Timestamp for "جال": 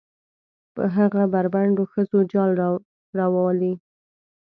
2.31-2.51